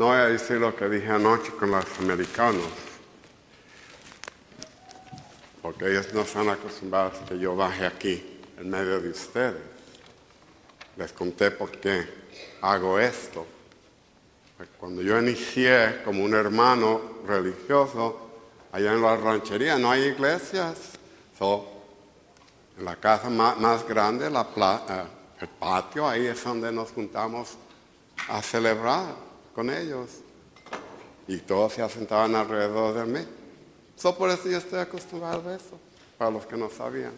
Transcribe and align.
no 0.00 0.06
voy 0.06 0.16
a 0.16 0.28
decir 0.28 0.56
lo 0.56 0.74
que 0.74 0.88
dije 0.88 1.10
anoche 1.10 1.52
con 1.52 1.72
los 1.72 1.84
americanos, 1.98 2.64
porque 5.60 5.90
ellos 5.90 6.14
no 6.14 6.22
están 6.22 6.48
acostumbrados 6.48 7.18
que 7.28 7.38
yo 7.38 7.54
baje 7.54 7.84
aquí, 7.84 8.40
en 8.56 8.70
medio 8.70 8.98
de 8.98 9.10
ustedes. 9.10 9.60
Les 10.96 11.12
conté 11.12 11.50
por 11.50 11.70
qué 11.72 12.08
hago 12.62 12.98
esto. 12.98 13.46
Cuando 14.78 15.02
yo 15.02 15.18
inicié 15.18 16.00
como 16.02 16.24
un 16.24 16.32
hermano 16.32 17.18
religioso, 17.26 18.30
allá 18.72 18.94
en 18.94 19.02
la 19.02 19.18
ranchería 19.18 19.76
no 19.76 19.90
hay 19.90 20.04
iglesias. 20.04 20.78
en 21.42 22.84
la 22.86 22.96
casa 22.96 23.28
más, 23.28 23.86
grande, 23.86 24.28
eh, 24.28 25.04
el 25.42 25.48
patio, 25.48 26.08
ahí 26.08 26.24
es 26.24 26.42
donde 26.42 26.72
nos 26.72 26.90
juntamos 26.90 27.58
a 28.28 28.40
celebrar 28.40 29.28
con 29.60 29.68
ellos. 29.68 30.08
Y 31.28 31.36
todos 31.36 31.74
se 31.74 31.82
asentaban 31.82 32.34
alrededor 32.34 32.94
de 32.94 33.04
mí. 33.04 33.26
So, 33.94 34.16
por 34.16 34.30
eso 34.30 34.48
yo 34.48 34.56
estoy 34.56 34.78
acostumbrado 34.78 35.46
a 35.50 35.54
eso, 35.54 35.78
para 36.16 36.30
los 36.30 36.46
que 36.46 36.56
no 36.56 36.70
sabían. 36.70 37.12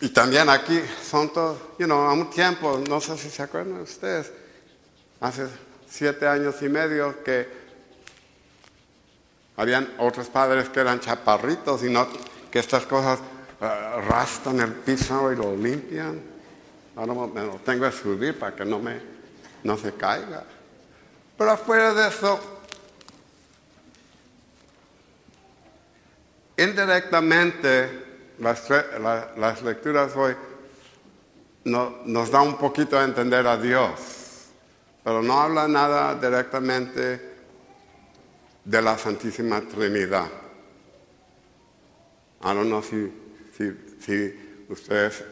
Y 0.00 0.08
también 0.08 0.48
aquí 0.48 0.80
son 1.04 1.30
todos, 1.30 1.58
you 1.78 1.84
know, 1.84 2.00
a 2.00 2.14
un 2.14 2.30
tiempo, 2.30 2.80
no 2.88 2.98
sé 2.98 3.18
si 3.18 3.28
se 3.28 3.42
acuerdan 3.42 3.82
ustedes, 3.82 4.32
hace 5.20 5.46
siete 5.86 6.26
años 6.26 6.54
y 6.62 6.70
medio 6.70 7.22
que 7.22 7.46
habían 9.58 9.92
otros 9.98 10.28
padres 10.28 10.70
que 10.70 10.80
eran 10.80 10.98
chaparritos 10.98 11.84
y 11.84 11.90
no 11.90 12.08
que 12.50 12.58
estas 12.58 12.86
cosas 12.86 13.20
uh, 13.20 14.00
rastan 14.08 14.60
el 14.60 14.72
piso 14.72 15.30
y 15.30 15.36
lo 15.36 15.54
limpian. 15.54 16.22
Ahora 16.96 17.12
me 17.26 17.42
lo 17.42 17.56
tengo 17.56 17.84
que 17.84 17.92
subir 17.92 18.38
para 18.38 18.56
que 18.56 18.64
no, 18.64 18.78
me, 18.78 19.11
no 19.64 19.76
se 19.76 19.92
caiga. 19.94 20.44
Pero 21.36 21.50
afuera 21.50 21.94
de 21.94 22.08
eso, 22.08 22.40
indirectamente, 26.56 28.04
las, 28.38 29.62
lecturas 29.62 30.16
hoy 30.16 30.36
nos 31.64 32.30
da 32.30 32.42
un 32.42 32.56
poquito 32.56 32.98
a 32.98 33.04
entender 33.04 33.46
a 33.46 33.56
Dios 33.56 34.22
pero 35.04 35.22
no 35.22 35.40
habla 35.40 35.66
nada 35.66 36.14
directamente 36.14 37.32
de 38.64 38.82
la 38.82 38.96
Santísima 38.96 39.60
Trinidad. 39.60 40.28
I 42.44 42.54
don't 42.54 42.66
know 42.66 42.82
si, 42.82 43.12
si, 43.56 44.64
ustedes 44.68 45.24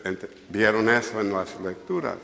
vieron 0.48 0.88
eso 0.88 1.20
en 1.20 1.32
las 1.32 1.58
lecturas. 1.60 2.18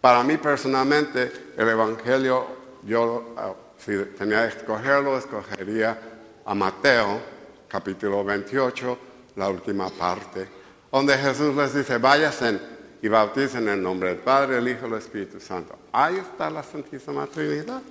Para 0.00 0.22
mí 0.22 0.36
personalmente, 0.36 1.52
el 1.56 1.68
Evangelio, 1.68 2.46
yo 2.84 3.34
ah, 3.36 3.52
si 3.78 3.96
tenía 4.16 4.48
que 4.48 4.58
escogerlo, 4.58 5.18
escogería 5.18 5.98
a 6.44 6.54
Mateo, 6.54 7.20
capítulo 7.68 8.24
28, 8.24 8.98
la 9.36 9.48
última 9.48 9.88
parte, 9.90 10.48
donde 10.90 11.16
Jesús 11.16 11.54
les 11.54 11.74
dice, 11.74 11.98
váyanse 11.98 12.58
y 13.02 13.08
bauticen 13.08 13.64
en 13.64 13.74
el 13.74 13.82
nombre 13.82 14.10
del 14.10 14.18
Padre, 14.18 14.58
el 14.58 14.68
Hijo 14.68 14.86
y 14.86 14.92
el 14.92 14.98
Espíritu 14.98 15.40
Santo. 15.40 15.76
Ahí 15.92 16.16
está 16.16 16.50
la 16.50 16.62
Santísima 16.62 17.26
Trinidad. 17.26 17.82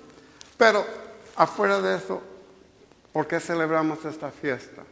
Pero 0.58 0.86
afuera 1.36 1.80
de 1.80 1.98
eso, 1.98 2.22
¿por 3.14 3.28
qué 3.28 3.40
celebramos 3.40 4.04
esta 4.06 4.32
fiesta? 4.32 4.84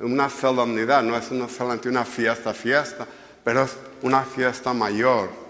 Una 0.00 0.28
solemnidad, 0.28 1.02
no 1.02 1.16
es 1.16 1.30
una, 1.30 1.48
solamente 1.48 1.88
una 1.88 2.04
fiesta, 2.04 2.52
fiesta, 2.52 3.06
pero 3.42 3.62
es 3.62 3.76
una 4.02 4.22
fiesta 4.22 4.72
mayor. 4.72 5.43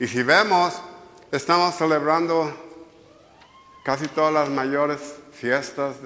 Y 0.00 0.06
si 0.06 0.22
vemos, 0.22 0.74
estamos 1.32 1.74
celebrando 1.74 2.52
casi 3.82 4.06
todas 4.08 4.32
las 4.32 4.48
mayores 4.48 5.16
fiestas 5.32 5.96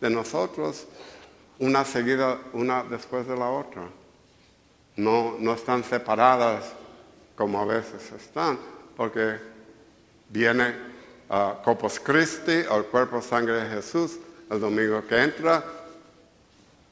de 0.00 0.10
nosotros, 0.10 0.86
una 1.58 1.84
seguida, 1.84 2.38
una 2.54 2.82
después 2.82 3.26
de 3.26 3.36
la 3.36 3.50
otra. 3.50 3.82
No, 4.96 5.36
no 5.38 5.54
están 5.54 5.84
separadas 5.84 6.64
como 7.36 7.60
a 7.60 7.64
veces 7.64 8.10
están, 8.12 8.58
porque 8.96 9.38
viene 10.28 10.74
uh, 11.28 11.62
Corpus 11.62 12.00
Christi 12.00 12.62
o 12.70 12.76
el 12.76 12.84
cuerpo 12.86 13.20
sangre 13.20 13.64
de 13.64 13.70
Jesús 13.70 14.18
el 14.50 14.60
domingo 14.60 15.06
que 15.06 15.22
entra, 15.22 15.64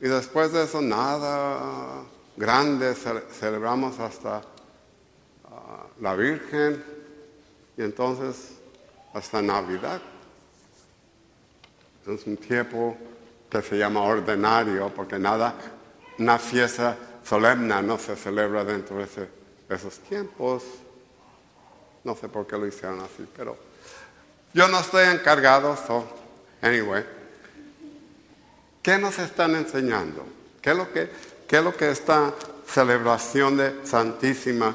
y 0.01 0.09
después 0.09 0.51
de 0.53 0.65
eso 0.65 0.81
nada 0.81 2.03
grande, 2.37 2.95
celebramos 2.95 3.99
hasta 3.99 4.41
la 6.01 6.15
Virgen 6.15 6.83
y 7.77 7.83
entonces 7.83 8.53
hasta 9.13 9.43
Navidad. 9.43 10.01
Es 12.07 12.27
un 12.27 12.37
tiempo 12.37 12.97
que 13.49 13.63
se 13.63 13.79
llama 13.79 14.03
ordinario 14.03 14.93
porque 14.95 15.19
nada, 15.19 15.55
una 16.19 16.39
fiesta 16.39 16.97
solemne 17.25 17.83
no 17.83 17.99
se 17.99 18.17
celebra 18.17 18.65
dentro 18.65 18.97
de 18.97 19.29
esos 19.69 19.99
tiempos. 20.01 20.65
No 22.03 22.17
sé 22.17 22.29
por 22.29 22.47
qué 22.47 22.57
lo 22.57 22.67
hicieron 22.67 23.01
así, 23.01 23.27
pero 23.37 23.57
yo 24.55 24.67
no 24.69 24.81
estoy 24.81 25.07
encargado, 25.07 25.77
so, 25.77 26.05
anyway. 26.63 27.05
¿Qué 28.83 28.99
nos 28.99 29.19
están 29.19 29.55
enseñando? 29.55 30.25
¿Qué 30.63 30.75
lo 30.75 30.91
que, 30.91 31.11
qué 31.47 31.59
es 31.59 31.65
lo 31.65 31.77
que 31.77 31.91
esta 31.91 32.33
celebración 32.67 33.59
de 33.59 33.87
Santísima 33.87 34.75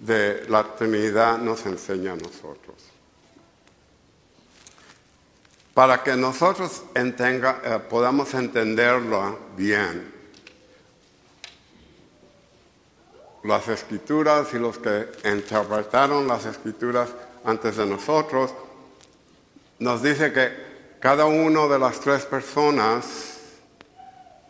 de 0.00 0.46
la 0.48 0.62
Trinidad 0.76 1.38
nos 1.38 1.64
enseña 1.66 2.12
a 2.12 2.16
nosotros? 2.16 2.76
Para 5.74 6.02
que 6.02 6.16
nosotros 6.16 6.84
eh, 6.94 7.80
podamos 7.90 8.32
entenderlo 8.32 9.38
bien, 9.56 10.14
las 13.44 13.68
escrituras 13.68 14.52
y 14.54 14.58
los 14.58 14.78
que 14.78 15.08
interpretaron 15.24 16.26
las 16.26 16.46
escrituras 16.46 17.10
antes 17.44 17.76
de 17.76 17.86
nosotros, 17.86 18.52
nos 19.78 20.02
dice 20.02 20.32
que 20.32 20.66
cada 20.98 21.26
uno 21.26 21.68
de 21.68 21.78
las 21.78 22.00
tres 22.00 22.24
personas 22.24 23.36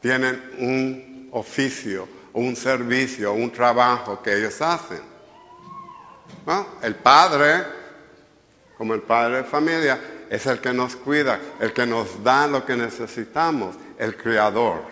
tienen 0.01 0.41
un 0.59 1.29
oficio, 1.33 2.09
un 2.33 2.55
servicio, 2.55 3.33
un 3.33 3.51
trabajo 3.51 4.23
que 4.23 4.39
ellos 4.39 4.61
hacen. 4.62 5.16
El 6.83 6.95
padre, 6.95 7.65
como 8.79 8.95
el 8.95 9.03
padre 9.03 9.39
de 9.39 9.45
familia, 9.45 10.01
es 10.31 10.47
el 10.47 10.61
que 10.61 10.73
nos 10.73 10.97
cuida, 10.97 11.41
el 11.61 11.73
que 11.73 11.87
nos 11.87 12.23
da 12.23 12.47
lo 12.47 12.65
que 12.65 12.77
necesitamos, 12.77 13.77
el 13.99 14.17
creador. 14.17 14.83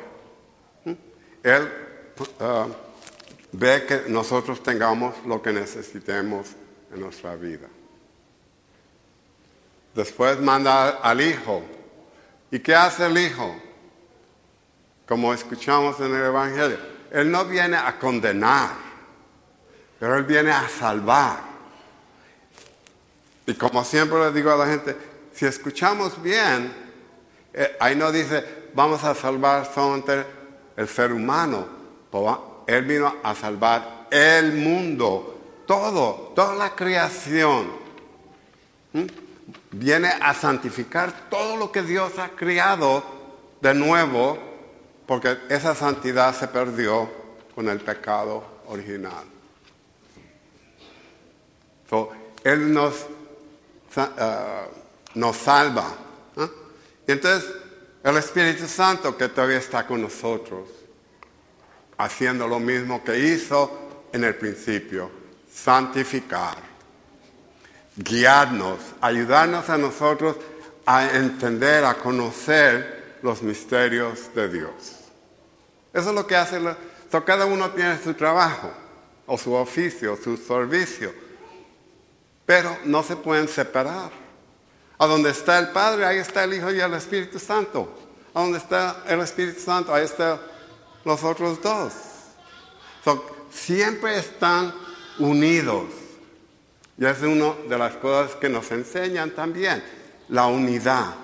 Él 1.43 1.69
uh, 2.41 2.73
ve 3.53 3.85
que 3.87 4.05
nosotros 4.09 4.63
tengamos 4.63 5.15
lo 5.27 5.43
que 5.43 5.53
necesitemos 5.53 6.49
en 6.93 7.01
nuestra 7.01 7.37
vida. 7.37 7.69
Después 9.95 10.41
manda 10.41 10.89
al 10.91 11.21
Hijo. 11.21 11.63
¿Y 12.51 12.59
qué 12.59 12.75
hace 12.75 13.07
el 13.07 13.19
Hijo? 13.19 13.55
Como 15.07 15.33
escuchamos 15.35 16.01
en 16.01 16.15
el 16.15 16.25
Evangelio, 16.25 16.79
Él 17.11 17.31
no 17.31 17.45
viene 17.45 17.77
a 17.77 17.99
condenar, 17.99 18.71
pero 20.05 20.19
Él 20.19 20.25
viene 20.25 20.51
a 20.51 20.69
salvar. 20.69 21.39
Y 23.47 23.55
como 23.55 23.83
siempre 23.83 24.19
le 24.19 24.33
digo 24.33 24.51
a 24.51 24.57
la 24.57 24.67
gente, 24.67 24.95
si 25.33 25.47
escuchamos 25.47 26.23
bien, 26.23 26.71
eh, 27.55 27.75
ahí 27.81 27.97
no 27.97 28.13
dice, 28.13 28.69
vamos 28.75 29.03
a 29.03 29.15
salvar 29.15 29.65
solamente 29.75 30.27
el 30.77 30.89
ser 30.89 31.11
humano, 31.11 31.67
él 32.67 32.85
vino 32.85 33.15
a 33.23 33.35
salvar 33.35 34.09
el 34.11 34.53
mundo, 34.53 35.63
todo, 35.67 36.35
toda 36.37 36.55
la 36.55 36.75
creación. 36.75 37.69
¿Mm? 38.93 39.07
Viene 39.71 40.09
a 40.21 40.35
santificar 40.35 41.31
todo 41.31 41.57
lo 41.57 41.73
que 41.73 41.81
Dios 41.81 42.19
ha 42.19 42.29
creado 42.29 43.03
de 43.63 43.73
nuevo, 43.73 44.37
porque 45.07 45.39
esa 45.49 45.75
santidad 45.75 46.35
se 46.35 46.47
perdió 46.49 47.09
con 47.55 47.71
el 47.71 47.81
pecado 47.81 48.45
original. 48.67 49.33
Él 52.45 52.73
nos, 52.73 52.95
uh, 53.97 55.19
nos 55.19 55.37
salva. 55.37 55.95
Y 57.07 57.13
entonces 57.13 57.51
el 58.03 58.17
Espíritu 58.17 58.67
Santo 58.67 59.17
que 59.17 59.29
todavía 59.29 59.59
está 59.59 59.87
con 59.87 60.03
nosotros 60.03 60.69
haciendo 61.99 62.49
lo 62.49 62.59
mismo 62.59 63.05
que 63.05 63.19
hizo 63.19 63.71
en 64.13 64.25
el 64.25 64.35
principio, 64.35 65.11
santificar, 65.53 66.57
guiarnos, 67.97 68.79
ayudarnos 69.01 69.69
a 69.69 69.79
nosotros 69.79 70.37
a 70.87 71.17
entender, 71.17 71.85
a 71.85 71.95
conocer 71.95 73.19
los 73.23 73.43
misterios 73.43 74.35
de 74.35 74.49
Dios. 74.49 74.73
Eso 75.93 76.09
es 76.09 76.15
lo 76.15 76.27
que 76.27 76.37
hace, 76.37 76.61
cada 77.25 77.47
uno 77.47 77.71
tiene 77.71 77.99
su 78.03 78.15
trabajo, 78.15 78.73
o 79.27 79.39
su 79.39 79.55
oficio, 79.55 80.19
su 80.23 80.37
servicio. 80.37 81.24
Pero 82.47 82.77
no 82.85 83.03
se 83.03 83.17
pueden 83.17 83.49
separar. 83.49 84.11
A 84.99 85.07
donde 85.07 85.31
está 85.31 85.59
el 85.59 85.71
Padre, 85.71 86.07
ahí 86.07 86.19
está 86.19 86.45
el 86.45 86.55
Hijo 86.55 86.73
y 86.73 86.81
el 86.81 86.95
Espíritu 86.95 87.39
Santo. 87.39 87.93
A 88.33 88.41
donde 88.41 88.59
está 88.59 89.03
el 89.09 89.21
Espíritu 89.21 89.61
Santo, 89.61 89.93
ahí 89.93 90.05
están 90.05 90.39
los 91.05 91.23
otros 91.23 91.61
dos. 91.63 91.93
siempre 93.51 94.19
están 94.19 94.75
unidos. 95.19 95.85
Y 96.97 97.05
es 97.05 97.21
una 97.23 97.55
de 97.69 97.79
las 97.79 97.97
cosas 97.97 98.37
que 98.37 98.49
nos 98.49 98.71
enseñan 98.71 99.31
también, 99.31 99.83
la 100.29 100.47
unidad. 100.47 101.15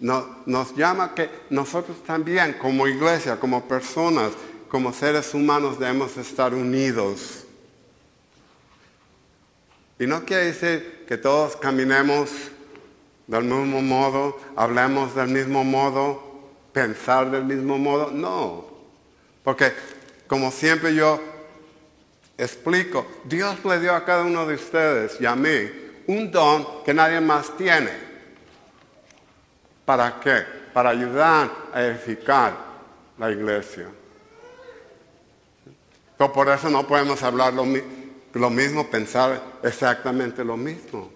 nos 0.00 0.74
llama 0.74 1.14
que 1.14 1.30
nosotros 1.50 2.02
también, 2.04 2.54
como 2.54 2.86
iglesia, 2.86 3.38
como 3.38 3.66
personas, 3.68 4.32
como 4.70 4.92
seres 4.92 5.34
humanos, 5.34 5.80
debemos 5.80 6.16
estar 6.16 6.54
unidos. 6.54 7.44
Y 9.98 10.06
no 10.06 10.24
quiere 10.24 10.46
decir 10.46 11.04
que 11.08 11.18
todos 11.18 11.56
caminemos 11.56 12.30
del 13.26 13.44
mismo 13.44 13.82
modo, 13.82 14.38
hablemos 14.54 15.14
del 15.14 15.28
mismo 15.28 15.64
modo, 15.64 16.22
pensar 16.72 17.30
del 17.30 17.44
mismo 17.44 17.78
modo. 17.78 18.10
No. 18.12 18.64
Porque, 19.42 19.72
como 20.28 20.52
siempre 20.52 20.94
yo 20.94 21.20
explico, 22.38 23.06
Dios 23.24 23.64
le 23.64 23.80
dio 23.80 23.92
a 23.94 24.04
cada 24.04 24.22
uno 24.22 24.46
de 24.46 24.54
ustedes 24.54 25.20
y 25.20 25.26
a 25.26 25.34
mí 25.34 25.68
un 26.06 26.30
don 26.30 26.84
que 26.84 26.94
nadie 26.94 27.20
más 27.20 27.56
tiene. 27.56 27.90
¿Para 29.84 30.20
qué? 30.20 30.44
Para 30.72 30.90
ayudar 30.90 31.50
a 31.72 31.82
edificar 31.82 32.56
la 33.18 33.32
iglesia. 33.32 33.99
Por 36.28 36.50
eso 36.50 36.68
no 36.68 36.86
podemos 36.86 37.22
hablar 37.22 37.54
lo, 37.54 37.64
mismo, 38.50 38.90
pensar 38.90 39.42
exactamente 39.62 40.44
lo 40.44 40.56
mismo. 40.58 41.10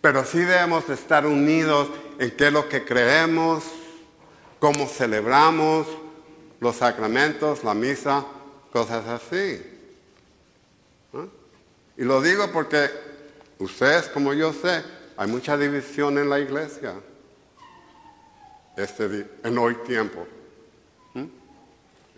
Pero 0.00 0.24
sí 0.24 0.38
debemos 0.38 0.88
estar 0.88 1.26
unidos 1.26 1.88
en 2.18 2.30
qué 2.30 2.46
es 2.46 2.52
lo 2.52 2.68
que 2.68 2.84
creemos, 2.84 3.64
cómo 4.60 4.86
celebramos 4.86 5.86
los 6.60 6.76
sacramentos, 6.76 7.64
la 7.64 7.74
misa, 7.74 8.24
cosas 8.72 9.06
así. 9.08 9.60
Y 11.96 12.04
lo 12.04 12.22
digo 12.22 12.46
porque 12.52 12.88
ustedes, 13.58 14.08
como 14.08 14.32
yo 14.34 14.52
sé, 14.52 14.84
hay 15.16 15.28
mucha 15.28 15.56
división 15.56 16.16
en 16.18 16.30
la 16.30 16.38
iglesia 16.38 16.94
este, 18.76 19.26
en 19.42 19.58
hoy 19.58 19.74
tiempo. 19.86 20.26
¿Mm? 21.14 21.24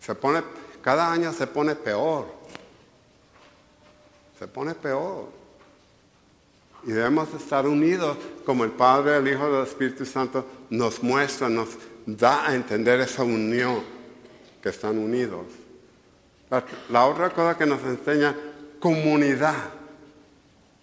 Se 0.00 0.14
pone, 0.14 0.42
cada 0.84 1.10
año 1.10 1.32
se 1.32 1.46
pone 1.46 1.75
peor. 1.75 2.26
Se 4.38 4.46
pone 4.46 4.75
peor. 4.75 5.31
Y 6.82 6.92
debemos 6.92 7.32
estar 7.32 7.66
unidos 7.66 8.19
como 8.44 8.64
el 8.64 8.70
Padre, 8.70 9.16
el 9.16 9.26
Hijo 9.26 9.48
y 9.50 9.54
el 9.54 9.62
Espíritu 9.62 10.04
Santo 10.04 10.46
nos 10.69 11.02
muestra, 11.02 11.48
nos 11.48 11.70
da 12.04 12.46
a 12.46 12.54
entender 12.54 13.00
esa 13.00 13.22
unión 13.22 13.82
que 14.62 14.69
están 14.69 14.98
unidos. 14.98 15.46
la 16.90 17.06
otra 17.06 17.31
cosa 17.31 17.56
que 17.56 17.64
nos 17.64 17.82
enseña, 17.82 18.36
comunidad. 18.78 19.70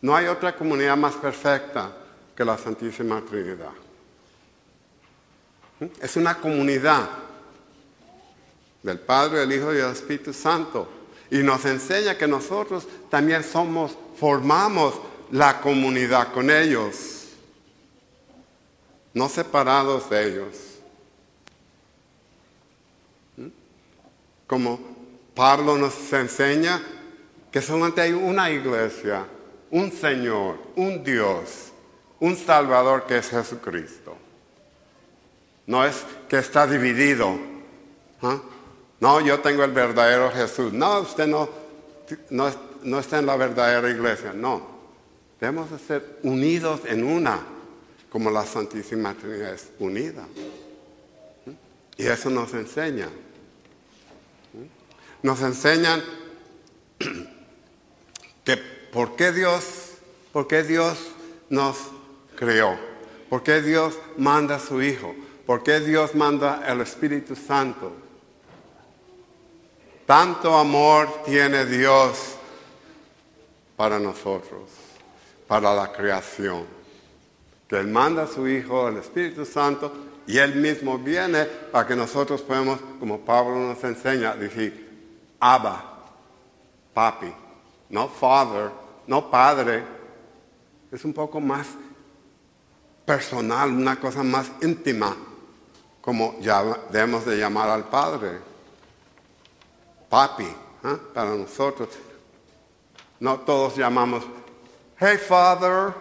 No 0.02 0.16
hay 0.16 0.26
otra 0.26 0.56
comunidad 0.56 0.98
más 0.98 1.14
perfecta 1.14 1.92
que 2.36 2.44
la 2.44 2.58
Santísima 2.58 3.22
Trinidad. 3.22 3.70
Es 6.02 6.16
una 6.16 6.40
comunidad 6.40 7.08
del 8.84 9.00
Padre, 9.00 9.44
el 9.44 9.52
Hijo 9.52 9.74
y 9.74 9.78
el 9.78 9.92
Espíritu 9.92 10.34
Santo. 10.34 10.88
Y 11.30 11.44
nos 11.44 11.64
enseña 11.66 12.18
que 12.18 12.28
nosotros 12.28 12.88
también 13.10 13.44
somos, 13.44 13.98
formamos 14.18 14.96
la 15.32 15.62
comunidad 15.62 16.34
con 16.34 16.50
ellos, 16.50 17.28
no 19.14 19.30
separados 19.30 20.10
de 20.10 20.28
ellos. 20.28 20.58
¿Mm? 23.38 23.48
Como 24.48 24.80
Pablo 25.34 25.78
nos 25.78 26.12
enseña 26.12 26.82
que 27.52 27.62
solamente 27.62 28.02
hay 28.02 28.12
una 28.12 28.50
iglesia, 28.50 29.26
un 29.70 29.92
Señor, 29.92 30.58
un 30.76 31.04
Dios, 31.04 31.72
un 32.20 32.36
Salvador 32.36 33.06
que 33.06 33.18
es 33.18 33.30
Jesucristo. 33.30 34.18
No 35.66 35.86
es 35.86 36.04
que 36.28 36.40
está 36.40 36.68
dividido. 36.68 37.38
¿ah? 38.22 38.42
No, 39.02 39.20
yo 39.20 39.42
tengo 39.42 39.64
el 39.64 39.72
verdadero 39.72 40.32
Jesús. 40.32 40.72
No, 40.72 41.02
usted 41.02 41.28
no, 41.28 41.50
no, 42.30 43.00
está 43.00 43.20
en 43.20 43.26
la 43.26 43.36
verdadera 43.36 43.90
iglesia. 43.90 44.32
No. 44.32 44.66
Debemos 45.40 45.70
ser 45.86 46.20
unidos 46.24 46.82
en 46.86 47.04
una, 47.04 47.42
como 48.10 48.32
la 48.32 48.46
Santísima 48.46 49.14
Trinidad 49.14 49.54
es 49.54 49.70
unida. 49.80 50.26
Y 51.98 52.06
eso 52.06 52.30
nos 52.30 52.54
enseña. 52.54 53.10
Nos 55.24 55.42
enseñan 55.42 56.02
que 58.46 58.58
por 58.94 59.18
qué 59.18 59.34
Dios, 59.34 59.64
por 60.32 60.48
qué 60.48 60.64
Dios 60.64 60.98
nos 61.50 61.78
creó, 62.36 62.78
por 63.30 63.44
qué 63.44 63.62
Dios 63.62 63.98
manda 64.18 64.56
a 64.56 64.60
su 64.60 64.82
Hijo, 64.82 65.14
¿Por 65.46 65.64
qué 65.64 65.82
Dios 65.82 66.16
manda 66.16 66.64
el 66.66 66.80
Espíritu 66.80 67.36
Santo? 67.36 67.92
Tanto 70.12 70.58
amor 70.58 71.24
tiene 71.24 71.66
Dios 71.66 72.36
para 73.78 73.98
nosotros, 73.98 74.70
para 75.48 75.74
la 75.74 75.90
creación, 75.90 76.66
que 77.66 77.78
Él 77.78 77.88
manda 77.88 78.24
a 78.24 78.28
su 78.28 78.46
Hijo, 78.46 78.90
el 78.90 78.98
Espíritu 78.98 79.46
Santo, 79.46 79.90
y 80.28 80.38
Él 80.38 80.56
mismo 80.56 80.98
viene 80.98 81.46
para 81.46 81.88
que 81.88 81.96
nosotros 81.96 82.42
podamos, 82.42 82.82
como 83.00 83.22
Pablo 83.22 83.56
nos 83.56 83.82
enseña, 83.86 84.36
decir, 84.36 85.16
Abba, 85.40 85.82
papi, 86.94 87.34
no 87.88 88.10
father, 88.10 88.70
no 89.08 89.32
padre. 89.32 89.82
Es 90.92 91.06
un 91.06 91.14
poco 91.14 91.40
más 91.40 91.68
personal, 93.06 93.70
una 93.70 93.98
cosa 93.98 94.24
más 94.24 94.52
íntima 94.62 95.16
como 96.02 96.36
debemos 96.92 97.26
de 97.26 97.38
llamar 97.38 97.70
al 97.70 97.86
Padre, 97.86 98.51
papi, 100.12 100.44
¿eh? 100.44 100.98
para 101.14 101.34
nosotros. 101.34 101.88
No 103.22 103.40
todos 103.40 103.78
llamamos, 103.78 104.24
hey 105.00 105.18
Father, 105.18 105.94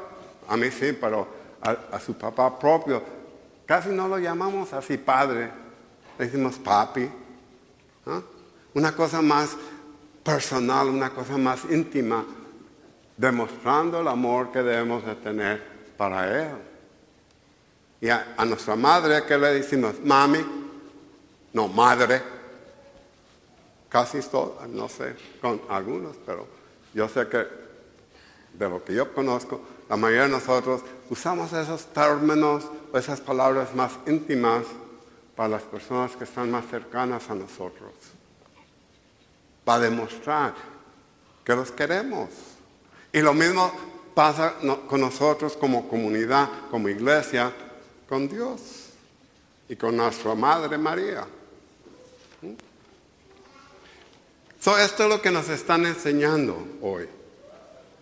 a 0.48 0.56
mí 0.56 0.68
sí, 0.70 0.92
pero 0.92 1.28
a, 1.62 2.00
su 2.00 2.14
papá 2.14 2.58
propio, 2.58 3.02
casi 3.64 3.90
no 3.90 4.08
lo 4.08 4.18
llamamos 4.18 4.72
así 4.72 4.98
padre, 4.98 5.50
le 6.18 6.24
decimos 6.24 6.56
papi. 6.56 7.02
¿eh? 7.02 7.10
Una 8.74 8.92
cosa 8.96 9.22
más 9.22 9.56
personal, 10.24 10.88
una 10.88 11.10
cosa 11.10 11.38
más 11.38 11.64
íntima, 11.70 12.24
demostrando 13.16 14.00
el 14.00 14.08
amor 14.08 14.50
que 14.50 14.62
debemos 14.62 15.06
de 15.06 15.14
tener 15.14 15.62
para 15.96 16.42
Él. 16.42 16.56
Y 18.00 18.08
a, 18.08 18.34
nuestra 18.44 18.74
madre, 18.74 19.22
¿qué 19.24 19.38
le 19.38 19.52
decimos? 19.52 19.94
Mami, 20.02 20.44
no, 21.52 21.68
madre. 21.68 22.39
Casi 23.90 24.20
todas, 24.22 24.68
no 24.68 24.88
sé, 24.88 25.14
con 25.42 25.60
algunos, 25.68 26.16
pero 26.24 26.46
yo 26.94 27.08
sé 27.08 27.28
que 27.28 27.46
de 28.54 28.68
lo 28.68 28.82
que 28.84 28.94
yo 28.94 29.12
conozco, 29.12 29.60
la 29.88 29.96
mayoría 29.96 30.22
de 30.22 30.30
nosotros 30.30 30.82
usamos 31.10 31.52
esos 31.52 31.86
términos 31.86 32.64
o 32.92 32.96
esas 32.96 33.20
palabras 33.20 33.74
más 33.74 33.92
íntimas 34.06 34.64
para 35.34 35.48
las 35.48 35.62
personas 35.62 36.14
que 36.16 36.24
están 36.24 36.50
más 36.50 36.66
cercanas 36.70 37.28
a 37.30 37.34
nosotros, 37.34 37.92
para 39.64 39.80
demostrar 39.80 40.54
que 41.44 41.56
los 41.56 41.72
queremos. 41.72 42.28
Y 43.12 43.20
lo 43.20 43.34
mismo 43.34 43.72
pasa 44.14 44.54
con 44.86 45.00
nosotros 45.00 45.56
como 45.56 45.88
comunidad, 45.88 46.48
como 46.70 46.88
iglesia, 46.88 47.52
con 48.08 48.28
Dios 48.28 48.90
y 49.68 49.74
con 49.74 49.96
nuestra 49.96 50.34
Madre 50.34 50.78
María. 50.78 51.26
So, 54.60 54.78
esto 54.78 55.04
es 55.04 55.08
lo 55.08 55.20
que 55.20 55.30
nos 55.30 55.48
están 55.48 55.86
enseñando 55.86 56.56
hoy. 56.82 57.08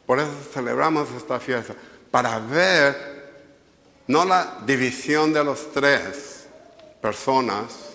Por 0.06 0.18
eso 0.18 0.30
celebramos 0.52 1.08
esta 1.16 1.38
fiesta, 1.40 1.74
para 2.10 2.38
ver 2.38 3.18
no 4.06 4.24
la 4.24 4.58
división 4.66 5.32
de 5.32 5.44
los 5.44 5.72
tres 5.72 6.46
personas 7.00 7.94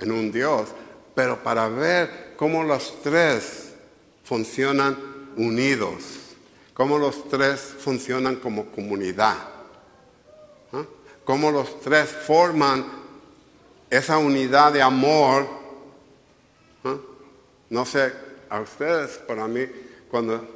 en 0.00 0.10
un 0.10 0.32
Dios, 0.32 0.68
pero 1.14 1.42
para 1.42 1.68
ver 1.68 2.34
cómo 2.36 2.64
los 2.64 3.02
tres 3.02 3.74
funcionan 4.24 4.96
unidos, 5.36 6.04
cómo 6.74 6.98
los 6.98 7.28
tres 7.28 7.60
funcionan 7.78 8.36
como 8.36 8.66
comunidad 8.66 9.36
cómo 11.28 11.50
los 11.50 11.78
tres 11.82 12.08
forman 12.08 12.86
esa 13.90 14.16
unidad 14.16 14.72
de 14.72 14.80
amor. 14.80 15.46
¿eh? 16.84 16.96
No 17.70 17.84
sé 17.84 18.12
a 18.48 18.60
ustedes, 18.60 19.18
para 19.18 19.46
mí, 19.46 19.66
cuando 20.10 20.46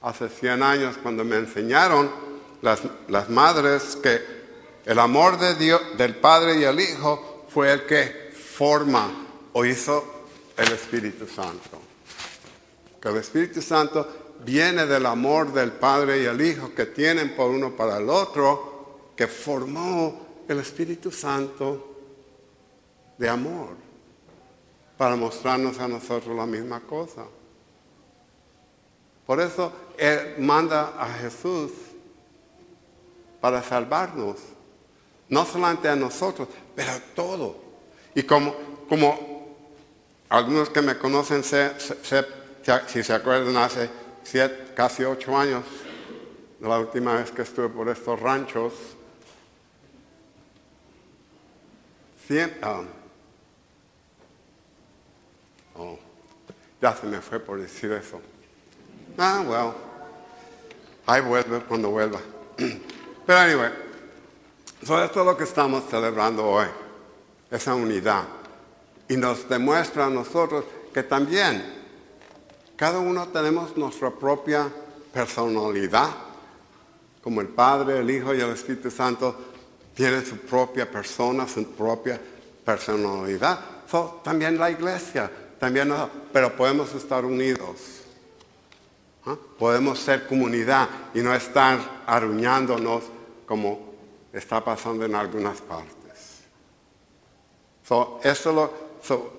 hace 0.00 0.28
100 0.28 0.62
años, 0.62 0.96
cuando 1.02 1.24
me 1.24 1.36
enseñaron 1.36 2.10
las, 2.62 2.80
las 3.08 3.28
madres 3.28 3.96
que 4.02 4.20
el 4.86 4.98
amor 4.98 5.38
de 5.38 5.54
Dios, 5.54 5.80
del 5.98 6.16
Padre 6.16 6.58
y 6.58 6.64
el 6.64 6.80
Hijo 6.80 7.46
fue 7.48 7.72
el 7.72 7.86
que 7.86 8.32
forma 8.34 9.10
o 9.52 9.64
hizo 9.64 10.26
el 10.56 10.72
Espíritu 10.72 11.26
Santo. 11.26 11.80
Que 13.00 13.08
el 13.08 13.16
Espíritu 13.16 13.60
Santo 13.60 14.34
viene 14.44 14.86
del 14.86 15.06
amor 15.06 15.52
del 15.52 15.72
Padre 15.72 16.22
y 16.22 16.24
el 16.24 16.40
Hijo 16.40 16.74
que 16.74 16.86
tienen 16.86 17.36
por 17.36 17.50
uno 17.50 17.76
para 17.76 17.98
el 17.98 18.08
otro, 18.08 19.12
que 19.16 19.26
formó 19.26 20.44
el 20.48 20.58
Espíritu 20.58 21.10
Santo 21.10 21.96
de 23.18 23.28
amor 23.28 23.93
para 24.96 25.16
mostrarnos 25.16 25.78
a 25.78 25.88
nosotros 25.88 26.36
la 26.36 26.46
misma 26.46 26.80
cosa. 26.80 27.24
Por 29.26 29.40
eso 29.40 29.72
Él 29.96 30.36
manda 30.38 30.94
a 30.98 31.08
Jesús 31.14 31.72
para 33.40 33.62
salvarnos, 33.62 34.36
no 35.28 35.44
solamente 35.44 35.88
a 35.88 35.96
nosotros, 35.96 36.48
pero 36.74 36.92
a 36.92 37.00
todo. 37.14 37.56
Y 38.14 38.22
como, 38.22 38.54
como 38.88 39.56
algunos 40.28 40.70
que 40.70 40.82
me 40.82 40.98
conocen, 40.98 41.42
si 41.42 43.02
se 43.02 43.12
acuerdan, 43.12 43.56
hace 43.56 43.90
siete, 44.22 44.72
casi 44.74 45.04
ocho 45.04 45.36
años, 45.36 45.64
la 46.60 46.78
última 46.78 47.14
vez 47.14 47.30
que 47.30 47.42
estuve 47.42 47.68
por 47.68 47.88
estos 47.88 48.18
ranchos, 48.20 48.72
ah, 52.62 52.82
oh, 55.76 55.98
ya 56.80 56.94
se 56.94 57.06
me 57.06 57.20
fue 57.20 57.40
por 57.40 57.60
decir 57.60 57.92
eso. 57.92 58.20
Ah, 59.18 59.42
well, 59.46 59.72
ahí 61.06 61.20
vuelve 61.20 61.60
cuando 61.60 61.90
vuelva. 61.90 62.20
Pero 63.26 63.38
anyway, 63.38 63.70
eso 64.82 65.02
es 65.02 65.16
lo 65.16 65.36
que 65.36 65.44
estamos 65.44 65.84
celebrando 65.88 66.46
hoy, 66.46 66.66
esa 67.50 67.74
unidad. 67.74 68.24
Y 69.08 69.16
nos 69.16 69.48
demuestra 69.48 70.06
a 70.06 70.10
nosotros 70.10 70.64
que 70.92 71.02
también 71.02 71.64
cada 72.76 72.98
uno 72.98 73.28
tenemos 73.28 73.76
nuestra 73.76 74.10
propia 74.10 74.68
personalidad, 75.12 76.10
como 77.22 77.40
el 77.40 77.48
Padre, 77.48 78.00
el 78.00 78.10
Hijo 78.10 78.34
y 78.34 78.40
el 78.40 78.50
Espíritu 78.50 78.90
Santo 78.90 79.34
tienen 79.94 80.26
su 80.26 80.38
propia 80.38 80.90
persona, 80.90 81.46
su 81.46 81.64
propia 81.70 82.20
personalidad. 82.64 83.60
también 84.24 84.58
la 84.58 84.70
iglesia, 84.70 85.30
también, 85.64 85.94
pero 86.32 86.54
podemos 86.54 86.94
estar 86.94 87.24
unidos. 87.24 88.02
¿ah? 89.26 89.36
Podemos 89.58 89.98
ser 89.98 90.26
comunidad 90.26 90.88
y 91.14 91.20
no 91.20 91.34
estar 91.34 92.02
arruñándonos 92.06 93.04
como 93.46 93.94
está 94.32 94.62
pasando 94.62 95.04
en 95.04 95.14
algunas 95.14 95.60
partes. 95.60 96.42
So, 97.86 98.20
lo, 98.52 98.72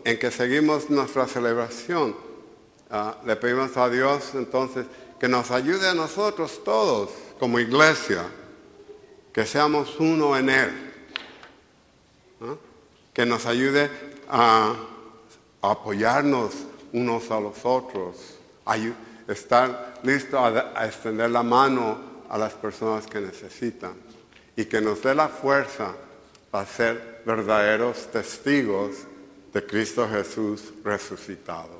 en 0.03 0.20
que 0.20 0.32
seguimos 0.32 0.89
nuestra 0.89 1.27
celebración 1.27 2.15
Ah, 2.89 3.17
le 3.25 3.36
pedimos 3.36 3.75
a 3.77 3.89
Dios 3.89 4.36
entonces 4.36 4.86
que 5.20 5.27
nos 5.27 5.50
ayude 5.50 5.89
a 5.89 5.96
nosotros 5.96 6.63
todos 6.63 7.10
como 7.39 7.60
iglesia, 7.60 8.24
que 9.34 9.46
seamos 9.46 10.00
uno 10.00 10.38
en 10.38 10.50
Él, 10.50 10.94
que 13.12 13.25
nos 13.25 13.48
ayude 13.48 13.89
a, 14.29 14.75
apoyarnos 15.72 16.53
unos 16.93 17.29
a 17.31 17.39
los 17.39 17.63
otros, 17.63 18.38
estar 19.27 20.00
listos 20.03 20.39
a 20.39 20.86
extender 20.86 21.29
la 21.29 21.43
mano 21.43 21.98
a 22.29 22.38
las 22.38 22.53
personas 22.53 23.05
que 23.05 23.22
necesitan 23.22 23.93
y 24.55 24.65
que 24.65 24.81
nos 24.81 25.01
dé 25.01 25.13
la 25.13 25.27
fuerza 25.27 25.93
para 26.51 26.65
ser 26.65 27.22
verdaderos 27.25 28.07
testigos 28.12 28.95
de 29.53 29.65
Cristo 29.65 30.07
Jesús 30.10 30.74
resucitado. 30.84 31.75